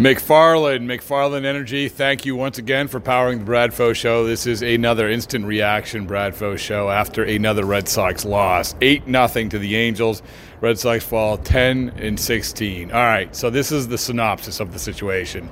McFarland, 0.00 0.86
McFarland 0.86 1.44
Energy, 1.44 1.90
thank 1.90 2.24
you 2.24 2.34
once 2.34 2.56
again 2.56 2.88
for 2.88 3.00
powering 3.00 3.40
the 3.40 3.44
Brad 3.44 3.70
Bradfo 3.70 3.94
Show. 3.94 4.26
This 4.26 4.46
is 4.46 4.62
another 4.62 5.10
instant 5.10 5.44
reaction 5.44 6.06
Brad 6.06 6.32
Bradfo 6.32 6.58
Show 6.58 6.88
after 6.88 7.22
another 7.22 7.66
Red 7.66 7.86
Sox 7.86 8.24
loss. 8.24 8.74
8 8.80 9.06
nothing 9.06 9.50
to 9.50 9.58
the 9.58 9.76
Angels. 9.76 10.22
Red 10.62 10.78
Sox 10.78 11.04
fall 11.04 11.36
10 11.36 11.90
and 11.98 12.18
16. 12.18 12.90
All 12.92 12.98
right, 12.98 13.36
so 13.36 13.50
this 13.50 13.70
is 13.70 13.88
the 13.88 13.98
synopsis 13.98 14.58
of 14.58 14.72
the 14.72 14.78
situation. 14.78 15.50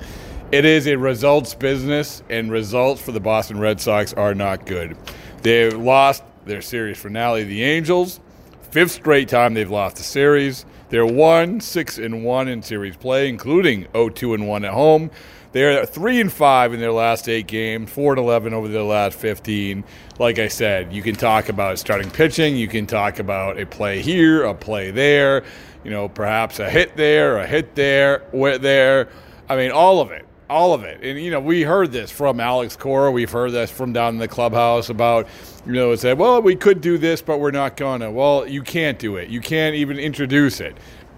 It 0.51 0.65
is 0.65 0.87
a 0.87 0.97
results 0.97 1.53
business, 1.53 2.23
and 2.31 2.51
results 2.51 2.99
for 2.99 3.11
the 3.11 3.19
Boston 3.19 3.59
Red 3.59 3.79
Sox 3.79 4.13
are 4.15 4.33
not 4.33 4.65
good. 4.65 4.97
They 5.43 5.69
lost 5.69 6.23
their 6.45 6.63
series 6.63 6.97
finale, 6.97 7.43
the 7.43 7.63
Angels. 7.63 8.19
Fifth 8.71 8.91
straight 8.91 9.27
time 9.27 9.55
they've 9.55 9.69
lost 9.69 9.95
the 9.95 10.03
series. 10.03 10.63
They're 10.89 11.05
one, 11.05 11.59
six, 11.59 11.97
and 11.97 12.23
one 12.23 12.47
in 12.47 12.61
series 12.61 12.95
play, 12.95 13.27
including 13.27 13.85
0-2 13.85 14.35
and 14.35 14.47
one 14.47 14.63
at 14.63 14.73
home. 14.73 15.09
They're 15.51 15.83
three 15.87 16.21
and 16.21 16.31
five 16.31 16.73
in 16.73 16.79
their 16.79 16.91
last 16.91 17.27
eight 17.27 17.47
games, 17.47 17.89
four 17.89 18.13
and 18.13 18.19
eleven 18.19 18.53
over 18.53 18.67
their 18.67 18.83
last 18.83 19.17
fifteen. 19.17 19.83
Like 20.19 20.37
I 20.37 20.47
said, 20.47 20.93
you 20.93 21.01
can 21.01 21.15
talk 21.15 21.49
about 21.49 21.79
starting 21.79 22.11
pitching, 22.11 22.55
you 22.55 22.67
can 22.67 22.85
talk 22.85 23.17
about 23.17 23.59
a 23.59 23.65
play 23.65 23.99
here, 23.99 24.43
a 24.43 24.53
play 24.53 24.91
there, 24.91 25.43
you 25.83 25.89
know, 25.89 26.07
perhaps 26.07 26.59
a 26.59 26.69
hit 26.69 26.95
there, 26.95 27.39
a 27.39 27.47
hit 27.47 27.73
there, 27.73 28.23
there. 28.31 29.09
I 29.49 29.55
mean, 29.55 29.71
all 29.71 30.01
of 30.01 30.11
it 30.11 30.27
all 30.49 30.73
of 30.73 30.83
it. 30.83 31.03
And 31.03 31.19
you 31.19 31.31
know, 31.31 31.39
we 31.39 31.61
heard 31.61 31.91
this 31.91 32.11
from 32.11 32.39
Alex 32.39 32.75
Cora. 32.75 33.11
We've 33.11 33.29
heard 33.29 33.51
this 33.51 33.69
from 33.69 33.93
down 33.93 34.15
in 34.15 34.19
the 34.19 34.27
clubhouse 34.27 34.89
about 34.89 35.27
you 35.65 35.73
know, 35.73 35.91
it 35.91 35.99
said, 35.99 36.17
well, 36.17 36.41
we 36.41 36.55
could 36.55 36.81
do 36.81 36.97
this, 36.97 37.21
but 37.21 37.39
we're 37.39 37.51
not 37.51 37.77
gonna. 37.77 38.11
Well, 38.11 38.47
you 38.47 38.63
can't 38.63 38.97
do 38.97 39.17
it. 39.17 39.29
You 39.29 39.41
can't 39.41 39.75
even 39.75 39.99
introduce 39.99 40.59
it. 40.59 40.75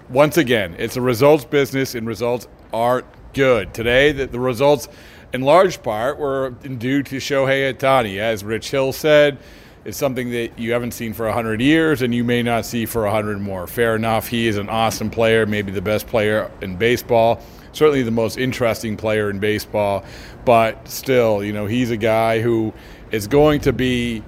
Once 0.09 0.37
again, 0.37 0.75
it's 0.77 0.97
a 0.97 1.01
results 1.01 1.45
business, 1.45 1.95
and 1.95 2.05
results 2.05 2.47
aren't 2.73 3.05
good 3.33 3.73
today. 3.73 4.11
The, 4.11 4.27
the 4.27 4.39
results, 4.39 4.89
in 5.31 5.41
large 5.41 5.81
part, 5.81 6.19
were 6.19 6.49
due 6.49 7.01
to 7.03 7.17
Shohei 7.17 7.73
Ohtani, 7.73 8.17
as 8.17 8.43
Rich 8.43 8.71
Hill 8.71 8.91
said. 8.91 9.37
It's 9.83 9.97
something 9.97 10.29
that 10.31 10.59
you 10.59 10.73
haven't 10.73 10.91
seen 10.91 11.13
for 11.13 11.25
100 11.25 11.59
years 11.59 12.03
and 12.03 12.13
you 12.13 12.23
may 12.23 12.43
not 12.43 12.67
see 12.67 12.85
for 12.85 13.01
100 13.03 13.39
more. 13.39 13.65
Fair 13.65 13.95
enough. 13.95 14.27
He 14.27 14.47
is 14.47 14.57
an 14.57 14.69
awesome 14.69 15.09
player, 15.09 15.47
maybe 15.47 15.71
the 15.71 15.81
best 15.81 16.05
player 16.05 16.51
in 16.61 16.75
baseball 16.75 17.41
certainly 17.73 18.03
the 18.03 18.11
most 18.11 18.37
interesting 18.37 18.97
player 18.97 19.29
in 19.29 19.39
baseball. 19.39 20.03
But 20.45 20.87
still, 20.87 21.43
you 21.43 21.53
know, 21.53 21.65
he's 21.65 21.91
a 21.91 21.97
guy 21.97 22.41
who 22.41 22.73
is 23.11 23.27
going 23.27 23.61
to 23.61 23.73
be 23.73 24.23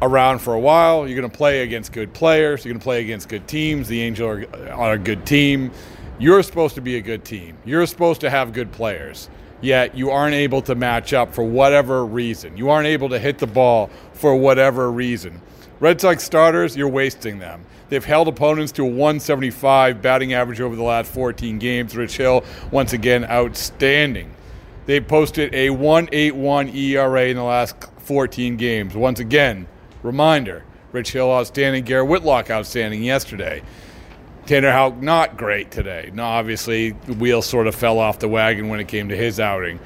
around 0.00 0.40
for 0.40 0.54
a 0.54 0.60
while. 0.60 1.06
You're 1.06 1.18
going 1.18 1.30
to 1.30 1.36
play 1.36 1.62
against 1.62 1.92
good 1.92 2.12
players. 2.12 2.64
You're 2.64 2.72
going 2.72 2.80
to 2.80 2.84
play 2.84 3.00
against 3.00 3.28
good 3.28 3.46
teams. 3.48 3.88
The 3.88 4.00
Angels 4.02 4.44
are, 4.54 4.70
are 4.72 4.92
a 4.94 4.98
good 4.98 5.26
team. 5.26 5.70
You're 6.18 6.42
supposed 6.42 6.74
to 6.74 6.80
be 6.80 6.96
a 6.96 7.00
good 7.00 7.24
team. 7.24 7.56
You're 7.64 7.86
supposed 7.86 8.20
to 8.22 8.30
have 8.30 8.52
good 8.52 8.72
players. 8.72 9.28
Yet 9.60 9.96
you 9.96 10.10
aren't 10.10 10.34
able 10.34 10.62
to 10.62 10.74
match 10.74 11.12
up 11.12 11.34
for 11.34 11.42
whatever 11.42 12.04
reason. 12.04 12.56
You 12.56 12.70
aren't 12.70 12.86
able 12.86 13.08
to 13.08 13.18
hit 13.18 13.38
the 13.38 13.46
ball 13.46 13.90
for 14.12 14.36
whatever 14.36 14.90
reason. 14.90 15.40
Red 15.80 16.00
Sox 16.00 16.24
starters, 16.24 16.76
you're 16.76 16.88
wasting 16.88 17.38
them. 17.38 17.64
They've 17.88 18.04
held 18.04 18.26
opponents 18.28 18.72
to 18.72 18.82
a 18.82 18.88
175 18.88 20.02
batting 20.02 20.34
average 20.34 20.60
over 20.60 20.74
the 20.74 20.82
last 20.82 21.10
14 21.12 21.58
games. 21.58 21.96
Rich 21.96 22.16
Hill, 22.16 22.44
once 22.70 22.92
again, 22.92 23.24
outstanding. 23.24 24.34
They 24.86 25.00
posted 25.00 25.54
a 25.54 25.70
181 25.70 26.70
ERA 26.70 27.26
in 27.26 27.36
the 27.36 27.42
last 27.42 27.76
14 27.98 28.56
games. 28.56 28.96
Once 28.96 29.20
again, 29.20 29.68
reminder 30.02 30.64
Rich 30.92 31.12
Hill 31.12 31.30
outstanding, 31.30 31.84
Garrett 31.84 32.08
Whitlock 32.08 32.50
outstanding 32.50 33.02
yesterday. 33.02 33.62
Tanner 34.46 34.72
Houck 34.72 34.96
not 35.02 35.36
great 35.36 35.70
today. 35.70 36.10
Now, 36.14 36.30
obviously, 36.30 36.92
the 36.92 37.12
wheel 37.12 37.42
sort 37.42 37.66
of 37.66 37.74
fell 37.74 37.98
off 37.98 38.18
the 38.18 38.28
wagon 38.28 38.68
when 38.68 38.80
it 38.80 38.88
came 38.88 39.10
to 39.10 39.16
his 39.16 39.38
outing. 39.38 39.78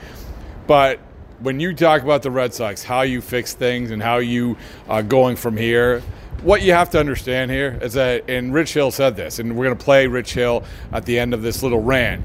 But 0.68 1.00
when 1.42 1.58
you 1.58 1.74
talk 1.74 2.02
about 2.02 2.22
the 2.22 2.30
Red 2.30 2.54
Sox, 2.54 2.82
how 2.82 3.02
you 3.02 3.20
fix 3.20 3.52
things 3.54 3.90
and 3.90 4.02
how 4.02 4.18
you 4.18 4.56
are 4.88 5.02
going 5.02 5.36
from 5.36 5.56
here, 5.56 6.00
what 6.42 6.62
you 6.62 6.72
have 6.72 6.90
to 6.90 7.00
understand 7.00 7.50
here 7.50 7.78
is 7.82 7.92
that, 7.94 8.28
and 8.28 8.52
Rich 8.52 8.74
Hill 8.74 8.90
said 8.90 9.16
this, 9.16 9.38
and 9.38 9.56
we're 9.56 9.64
going 9.66 9.76
to 9.76 9.84
play 9.84 10.06
Rich 10.06 10.34
Hill 10.34 10.64
at 10.92 11.04
the 11.04 11.18
end 11.18 11.34
of 11.34 11.42
this 11.42 11.62
little 11.62 11.80
rant. 11.80 12.24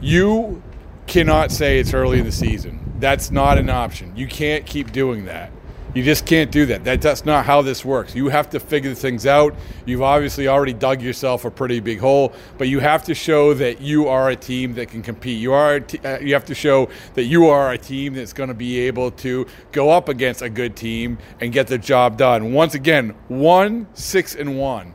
You 0.00 0.62
cannot 1.06 1.52
say 1.52 1.78
it's 1.78 1.94
early 1.94 2.18
in 2.18 2.24
the 2.24 2.32
season. 2.32 2.94
That's 2.98 3.30
not 3.30 3.58
an 3.58 3.68
option. 3.68 4.16
You 4.16 4.26
can't 4.26 4.66
keep 4.66 4.92
doing 4.92 5.24
that. 5.26 5.50
You 5.94 6.02
just 6.02 6.24
can't 6.24 6.50
do 6.50 6.64
that. 6.66 6.84
that. 6.84 7.02
That's 7.02 7.26
not 7.26 7.44
how 7.44 7.60
this 7.60 7.84
works. 7.84 8.14
You 8.14 8.28
have 8.30 8.48
to 8.50 8.60
figure 8.60 8.94
things 8.94 9.26
out. 9.26 9.54
You've 9.84 10.00
obviously 10.00 10.48
already 10.48 10.72
dug 10.72 11.02
yourself 11.02 11.44
a 11.44 11.50
pretty 11.50 11.80
big 11.80 12.00
hole, 12.00 12.32
but 12.56 12.68
you 12.68 12.78
have 12.78 13.04
to 13.04 13.14
show 13.14 13.52
that 13.54 13.82
you 13.82 14.08
are 14.08 14.30
a 14.30 14.36
team 14.36 14.72
that 14.74 14.88
can 14.88 15.02
compete. 15.02 15.38
You 15.38 15.52
are. 15.52 15.84
Uh, 16.02 16.18
you 16.20 16.32
have 16.32 16.46
to 16.46 16.54
show 16.54 16.88
that 17.12 17.24
you 17.24 17.48
are 17.48 17.72
a 17.72 17.78
team 17.78 18.14
that's 18.14 18.32
going 18.32 18.48
to 18.48 18.54
be 18.54 18.80
able 18.80 19.10
to 19.10 19.46
go 19.70 19.90
up 19.90 20.08
against 20.08 20.40
a 20.40 20.48
good 20.48 20.76
team 20.76 21.18
and 21.40 21.52
get 21.52 21.66
the 21.66 21.78
job 21.78 22.16
done. 22.16 22.54
Once 22.54 22.74
again, 22.74 23.14
one 23.28 23.86
six 23.92 24.34
and 24.34 24.58
one 24.58 24.94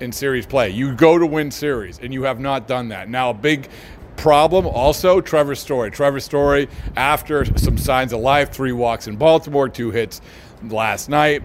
in 0.00 0.12
series 0.12 0.44
play. 0.44 0.68
You 0.68 0.94
go 0.94 1.16
to 1.16 1.26
win 1.26 1.50
series, 1.50 1.98
and 2.00 2.12
you 2.12 2.24
have 2.24 2.38
not 2.38 2.68
done 2.68 2.88
that. 2.88 3.08
Now, 3.08 3.30
a 3.30 3.34
big 3.34 3.68
problem 4.16 4.66
also 4.66 5.20
Trevor 5.20 5.54
Story. 5.54 5.90
Trevor 5.90 6.20
Story, 6.20 6.68
after 6.96 7.44
some 7.58 7.78
signs 7.78 8.12
of 8.12 8.20
life, 8.20 8.52
three 8.52 8.72
walks 8.72 9.06
in 9.06 9.16
Baltimore, 9.16 9.68
two 9.68 9.90
hits 9.90 10.20
last 10.62 11.08
night. 11.08 11.42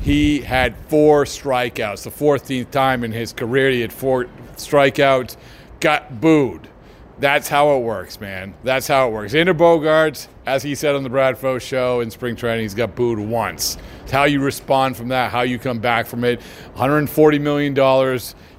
He 0.00 0.40
had 0.40 0.76
four 0.88 1.24
strikeouts, 1.24 2.02
the 2.02 2.10
14th 2.10 2.70
time 2.70 3.04
in 3.04 3.12
his 3.12 3.32
career. 3.32 3.70
He 3.70 3.80
had 3.82 3.92
four 3.92 4.26
strikeouts, 4.56 5.36
got 5.80 6.20
booed. 6.20 6.68
That's 7.18 7.48
how 7.48 7.76
it 7.76 7.80
works, 7.80 8.20
man. 8.20 8.54
That's 8.64 8.88
how 8.88 9.08
it 9.08 9.12
works. 9.12 9.32
Xander 9.32 9.56
Bogaerts, 9.56 10.28
as 10.46 10.62
he 10.62 10.74
said 10.74 10.94
on 10.94 11.02
the 11.02 11.10
Bradfo 11.10 11.60
show 11.60 12.00
in 12.00 12.10
spring 12.10 12.36
training, 12.36 12.62
he's 12.62 12.74
got 12.74 12.96
booed 12.96 13.18
once. 13.18 13.76
It's 14.02 14.10
how 14.10 14.24
you 14.24 14.40
respond 14.40 14.96
from 14.96 15.08
that, 15.08 15.30
how 15.30 15.42
you 15.42 15.58
come 15.58 15.78
back 15.78 16.06
from 16.06 16.24
it. 16.24 16.40
$140 16.76 17.40
million 17.40 17.74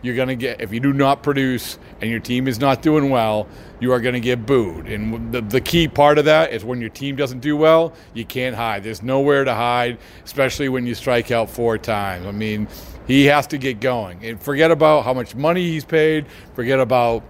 you're 0.04 0.16
going 0.16 0.28
to 0.28 0.36
get, 0.36 0.62
if 0.62 0.72
you 0.72 0.80
do 0.80 0.94
not 0.94 1.24
produce 1.24 1.80
and 2.02 2.12
your 2.12 2.20
team 2.20 2.48
is 2.48 2.60
not 2.60 2.82
doing 2.82 3.10
well, 3.10 3.48
you 3.80 3.92
are 3.92 4.00
going 4.00 4.14
to 4.14 4.20
get 4.20 4.46
booed. 4.46 4.88
And 4.88 5.32
the, 5.32 5.42
the 5.42 5.62
key 5.62 5.88
part 5.88 6.18
of 6.18 6.26
that 6.26 6.54
is 6.54 6.64
when 6.64 6.80
your 6.80 6.90
team 6.90 7.16
doesn't 7.16 7.40
do 7.40 7.58
well, 7.58 7.94
you 8.14 8.26
can't 8.26 8.56
hide. 8.56 8.84
There's 8.84 9.02
nowhere 9.02 9.44
to 9.46 9.54
hide, 9.54 9.98
especially 10.24 10.70
when 10.70 10.86
you 10.86 10.94
strike 10.94 11.32
out 11.32 11.50
four 11.50 11.78
times. 11.78 12.28
I 12.28 12.32
mean, 12.32 12.68
he 13.08 13.26
has 13.26 13.48
to 13.48 13.58
get 13.58 13.80
going. 13.80 14.24
And 14.24 14.42
forget 14.42 14.72
about 14.72 15.06
how 15.06 15.14
much 15.14 15.36
money 15.36 15.64
he's 15.64 15.86
paid, 15.86 16.28
forget 16.54 16.80
about 16.80 17.24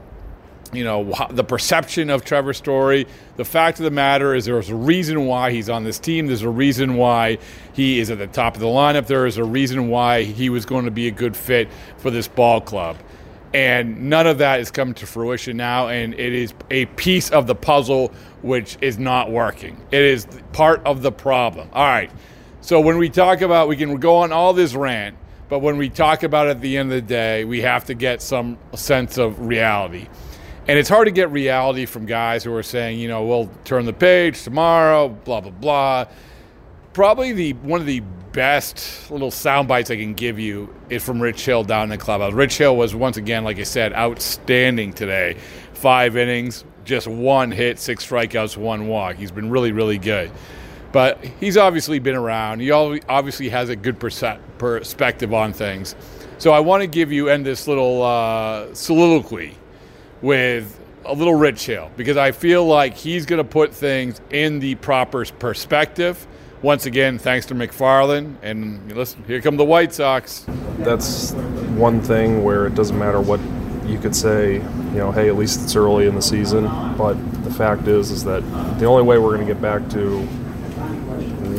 you 0.74 0.84
know 0.84 1.14
the 1.30 1.44
perception 1.44 2.10
of 2.10 2.26
Trevor 2.26 2.54
Story. 2.54 3.08
The 3.36 3.46
fact 3.46 3.80
of 3.80 3.86
the 3.86 3.92
matter 3.92 4.36
is, 4.36 4.46
there's 4.46 4.70
a 4.70 4.76
reason 4.76 5.26
why 5.26 5.52
he's 5.52 5.70
on 5.70 5.84
this 5.84 6.00
team. 6.00 6.28
There's 6.28 6.42
a 6.42 6.50
reason 6.50 6.96
why 6.96 7.38
he 7.74 8.00
is 8.00 8.10
at 8.10 8.18
the 8.18 8.28
top 8.28 8.56
of 8.56 8.62
the 8.62 8.68
lineup. 8.68 9.08
There 9.08 9.26
is 9.26 9.38
a 9.38 9.44
reason 9.44 9.88
why 9.90 10.24
he 10.24 10.50
was 10.50 10.66
going 10.66 10.86
to 10.86 10.92
be 10.92 11.08
a 11.08 11.12
good 11.12 11.36
fit 11.36 11.70
for 11.98 12.12
this 12.12 12.28
ball 12.28 12.62
club. 12.62 12.98
And 13.54 14.10
none 14.10 14.26
of 14.26 14.40
that 14.40 14.60
is 14.62 14.72
coming 14.72 14.96
to 14.96 15.06
fruition 15.06 15.58
now, 15.58 15.88
and 15.90 16.16
it 16.16 16.34
is 16.34 16.56
a 16.72 16.88
piece 16.88 17.30
of 17.30 17.46
the 17.46 17.54
puzzle 17.54 18.12
which 18.42 18.78
is 18.82 18.98
not 18.98 19.32
working. 19.32 19.80
It 19.92 20.02
is 20.02 20.28
part 20.54 20.82
of 20.86 21.04
the 21.04 21.12
problem. 21.12 21.70
All 21.72 21.86
right. 21.86 22.12
So 22.62 22.82
when 22.82 22.98
we 22.98 23.10
talk 23.10 23.42
about, 23.42 23.68
we 23.68 23.78
can 23.78 24.00
go 24.00 24.18
on 24.18 24.32
all 24.32 24.54
this 24.54 24.74
rant, 24.74 25.18
but 25.50 25.60
when 25.60 25.78
we 25.78 25.90
talk 25.90 26.24
about 26.24 26.48
it 26.48 26.52
at 26.52 26.62
the 26.62 26.78
end 26.78 26.92
of 26.92 26.96
the 26.96 27.08
day, 27.08 27.46
we 27.46 27.62
have 27.62 27.86
to 27.86 27.94
get 27.94 28.24
some 28.24 28.58
sense 28.74 29.20
of 29.20 29.40
reality. 29.46 30.08
And 30.66 30.80
it's 30.80 30.88
hard 30.88 31.08
to 31.08 31.12
get 31.12 31.30
reality 31.30 31.86
from 31.86 32.06
guys 32.06 32.44
who 32.44 32.54
are 32.56 32.64
saying, 32.64 32.98
you 32.98 33.10
know, 33.10 33.26
we'll 33.26 33.50
turn 33.66 33.86
the 33.86 33.94
page 33.94 34.44
tomorrow, 34.44 35.10
blah 35.10 35.42
blah 35.42 35.52
blah. 35.52 36.06
Probably 36.94 37.34
the 37.34 37.54
one 37.54 37.82
of 37.82 37.88
the 37.88 38.00
best 38.32 39.12
little 39.12 39.30
sound 39.30 39.68
bites 39.68 39.92
I 39.92 39.98
can 39.98 40.14
give 40.14 40.40
you 40.40 40.74
is 40.90 41.04
from 41.04 41.22
Rich 41.22 41.46
Hill 41.46 41.66
down 41.66 41.84
in 41.84 41.90
the 41.90 41.98
clubhouse. 41.98 42.34
Rich 42.34 42.58
Hill 42.58 42.78
was 42.78 42.96
once 42.96 43.18
again, 43.18 43.44
like 43.44 43.60
I 43.60 43.64
said, 43.64 43.94
outstanding 43.94 44.94
today. 44.94 45.36
Five 45.74 46.16
innings, 46.16 46.64
just 46.86 47.08
one 47.08 47.52
hit, 47.52 47.78
six 47.78 48.08
strikeouts, 48.08 48.56
one 48.56 48.88
walk. 48.88 49.18
He's 49.18 49.32
been 49.32 49.50
really, 49.50 49.74
really 49.74 49.98
good. 49.98 50.32
But 50.94 51.24
he's 51.40 51.58
obviously 51.58 52.00
been 52.00 52.16
around. 52.16 52.62
He 52.62 52.72
obviously 52.72 53.50
has 53.50 53.70
a 53.70 53.76
good 53.76 54.00
perspective 54.00 55.34
on 55.34 55.52
things. 55.52 55.96
So 56.38 56.52
I 56.52 56.60
want 56.60 56.82
to 56.82 56.88
give 56.88 57.12
you 57.12 57.30
end 57.30 57.46
this 57.46 57.68
little 57.68 58.02
uh, 58.02 58.74
soliloquy 58.74 59.58
with 60.24 60.80
a 61.06 61.14
little 61.14 61.36
Rich 61.36 61.66
Hill 61.66 61.92
because 61.98 62.18
I 62.18 62.32
feel 62.32 62.66
like 62.66 62.96
he's 62.96 63.26
going 63.26 63.44
to 63.44 63.48
put 63.48 63.74
things 63.74 64.20
in 64.32 64.60
the 64.60 64.76
proper 64.76 65.26
perspective. 65.26 66.26
Once 66.62 66.86
again, 66.86 67.20
thanks 67.20 67.46
to 67.48 67.54
McFarland. 67.54 68.38
And 68.42 68.90
listen, 68.94 69.22
here 69.26 69.42
come 69.42 69.58
the 69.58 69.66
White 69.66 69.94
Sox. 69.94 70.46
That's 70.80 71.34
one 71.76 72.02
thing 72.02 72.44
where 72.44 72.66
it 72.66 72.74
doesn't 72.74 72.98
matter 72.98 73.20
what 73.20 73.42
you 73.86 74.00
could 74.00 74.16
say, 74.16 74.54
you 74.54 74.98
know, 74.98 75.12
hey, 75.12 75.28
at 75.28 75.36
least 75.36 75.62
it's 75.62 75.76
early 75.76 76.08
in 76.08 76.16
the 76.16 76.22
season. 76.22 76.64
But 76.98 77.16
the 77.44 77.52
fact 77.52 77.88
is, 77.88 78.10
is 78.10 78.24
that 78.24 78.40
the 78.80 78.86
only 78.86 79.04
way 79.04 79.18
we're 79.18 79.36
going 79.36 79.46
to 79.46 79.54
get 79.54 79.62
back 79.62 79.90
to 79.90 80.22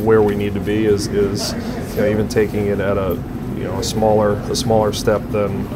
where 0.03 0.23
we 0.23 0.35
need 0.35 0.55
to 0.55 0.59
be 0.59 0.87
is, 0.87 1.05
is 1.07 1.53
you 1.95 2.01
know, 2.01 2.09
even 2.09 2.27
taking 2.27 2.65
it 2.65 2.79
at 2.79 2.97
a, 2.97 3.21
you 3.55 3.63
know, 3.63 3.77
a 3.77 3.83
smaller, 3.83 4.33
a 4.49 4.55
smaller 4.55 4.91
step 4.91 5.21
than 5.29 5.67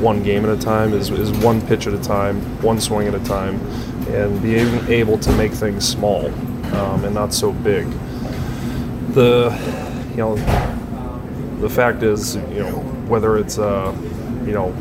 one 0.00 0.22
game 0.22 0.44
at 0.44 0.50
a 0.50 0.60
time, 0.60 0.92
is, 0.92 1.10
is 1.10 1.30
one 1.38 1.60
pitch 1.66 1.86
at 1.86 1.94
a 1.94 2.02
time, 2.02 2.40
one 2.62 2.80
swing 2.80 3.08
at 3.08 3.14
a 3.14 3.24
time, 3.24 3.60
and 4.08 4.40
being 4.42 4.86
able 4.88 5.18
to 5.18 5.32
make 5.32 5.52
things 5.52 5.86
small 5.86 6.26
um, 6.74 7.04
and 7.04 7.14
not 7.14 7.32
so 7.32 7.52
big. 7.52 7.86
The 9.12 9.50
you 10.10 10.16
know 10.16 10.36
the 11.60 11.68
fact 11.68 12.02
is 12.02 12.36
you 12.36 12.62
know 12.62 12.78
whether 13.08 13.38
it's 13.38 13.58
uh, 13.58 13.94
you 14.44 14.52
know 14.52 14.74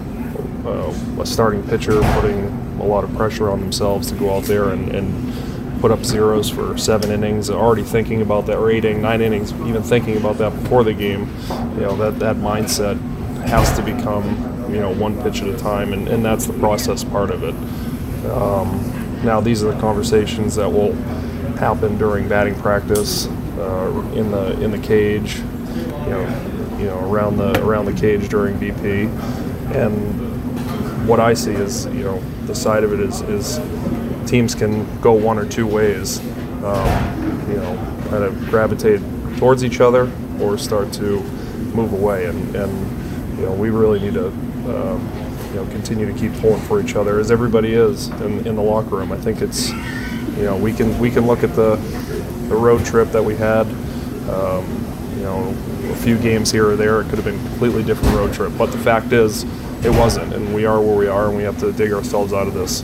uh, 0.66 1.22
a 1.22 1.26
starting 1.26 1.66
pitcher 1.68 2.02
putting 2.14 2.46
a 2.80 2.86
lot 2.86 3.04
of 3.04 3.14
pressure 3.16 3.50
on 3.50 3.60
themselves 3.60 4.12
to 4.12 4.16
go 4.16 4.36
out 4.36 4.44
there 4.44 4.70
and, 4.70 4.94
and 4.94 5.80
put 5.80 5.92
up 5.92 6.04
zeros 6.04 6.50
for 6.50 6.78
seven 6.78 7.12
innings, 7.12 7.50
already 7.50 7.84
thinking 7.84 8.22
about 8.22 8.46
that, 8.48 8.58
or 8.58 8.72
eight 8.72 8.84
nine 8.84 9.22
innings, 9.22 9.54
even 9.68 9.84
thinking 9.84 10.18
about 10.18 10.38
that 10.38 10.50
before 10.64 10.84
the 10.84 10.94
game, 10.94 11.30
you 11.76 11.82
know, 11.82 11.96
that, 11.96 12.18
that 12.20 12.36
mindset 12.38 13.00
has 13.46 13.76
to 13.78 13.84
become, 13.84 14.26
you 14.70 14.80
know, 14.80 14.94
one 14.94 15.22
pitch 15.22 15.42
at 15.42 15.48
a 15.48 15.58
time, 15.58 15.94
and, 15.94 16.08
and 16.08 16.24
that's 16.24 16.46
the 16.46 16.54
process 16.54 17.04
part 17.04 17.32
of 17.32 17.44
it. 17.44 17.56
Um, 18.32 19.22
now, 19.24 19.42
these 19.42 19.64
are 19.64 19.74
the 19.74 19.80
conversations 19.80 20.56
that 20.56 20.70
will 20.70 20.94
happen 21.58 21.98
during 21.98 22.28
batting 22.28 22.56
practice, 22.56 23.28
uh, 23.58 24.12
in 24.16 24.32
the 24.32 24.60
in 24.62 24.72
the 24.72 24.80
cage, 24.80 25.38
you 25.38 26.12
know, 26.12 26.78
you 26.78 26.86
know, 26.86 27.00
around 27.10 27.38
the 27.38 27.62
around 27.64 27.86
the 27.86 27.94
cage 27.94 28.28
during 28.30 28.58
BP, 28.60 29.10
and 29.74 31.08
what 31.08 31.20
I 31.20 31.34
see 31.34 31.54
is, 31.54 31.86
you 31.88 32.04
know, 32.04 32.20
the 32.46 32.56
side 32.56 32.84
of 32.84 32.92
it 32.94 33.00
is, 33.00 33.22
is 33.22 33.60
teams 34.30 34.56
can 34.56 35.00
go 35.02 35.14
one 35.14 35.38
or 35.38 35.46
two 35.46 35.68
ways. 35.68 36.20
Um, 36.64 37.26
you 37.50 37.58
know, 37.58 37.76
kind 38.10 38.24
of 38.24 38.38
gravitate 38.50 39.02
towards 39.38 39.64
each 39.64 39.80
other 39.80 40.12
or 40.40 40.58
start 40.58 40.92
to 40.94 41.22
move 41.76 41.94
away. 41.94 42.26
And, 42.26 42.56
and 42.56 43.05
you 43.38 43.42
know, 43.44 43.54
we 43.54 43.70
really 43.70 44.00
need 44.00 44.14
to, 44.14 44.28
um, 44.28 45.12
you 45.50 45.56
know, 45.56 45.66
continue 45.72 46.06
to 46.12 46.18
keep 46.18 46.34
pulling 46.42 46.62
for 46.62 46.82
each 46.82 46.96
other 46.96 47.20
as 47.20 47.32
everybody 47.32 47.74
is 47.74 48.08
in, 48.22 48.46
in 48.48 48.56
the 48.56 48.62
locker 48.62 48.96
room. 48.98 49.12
I 49.12 49.18
think 49.18 49.42
it's, 49.42 49.70
you 49.70 50.44
know, 50.44 50.58
we 50.58 50.74
can 50.74 50.98
we 51.00 51.12
can 51.12 51.28
look 51.28 51.44
at 51.44 51.56
the 51.56 51.76
the 52.48 52.56
road 52.56 52.86
trip 52.86 53.10
that 53.12 53.24
we 53.24 53.36
had. 53.36 53.68
Um, 54.30 54.82
you 55.16 55.24
know, 55.24 55.56
a 55.92 55.96
few 55.96 56.18
games 56.18 56.52
here 56.52 56.68
or 56.70 56.76
there, 56.76 57.02
it 57.02 57.06
could 57.06 57.16
have 57.16 57.26
been 57.26 57.40
a 57.40 57.50
completely 57.50 57.84
different 57.84 58.16
road 58.16 58.34
trip. 58.34 58.52
But 58.58 58.68
the 58.68 58.78
fact 58.78 59.14
is, 59.14 59.44
it 59.86 59.92
wasn't, 59.92 60.34
and 60.34 60.54
we 60.54 60.66
are 60.66 60.82
where 60.82 60.96
we 60.96 61.08
are, 61.08 61.28
and 61.28 61.38
we 61.38 61.44
have 61.44 61.60
to 61.60 61.72
dig 61.72 61.94
ourselves 61.94 62.34
out 62.34 62.48
of 62.48 62.54
this. 62.54 62.84